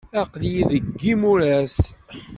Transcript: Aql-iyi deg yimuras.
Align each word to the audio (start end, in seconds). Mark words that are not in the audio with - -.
Aql-iyi 0.21 0.63
deg 0.71 0.85
yimuras. 1.03 1.77